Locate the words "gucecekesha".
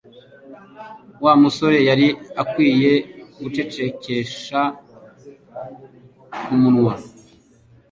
3.41-4.61